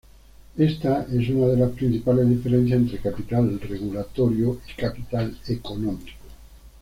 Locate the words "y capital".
4.67-5.37